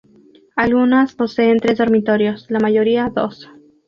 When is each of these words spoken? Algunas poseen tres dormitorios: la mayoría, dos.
Algunas 0.55 1.13
poseen 1.13 1.59
tres 1.59 1.77
dormitorios: 1.77 2.47
la 2.49 2.57
mayoría, 2.59 3.11
dos. 3.13 3.47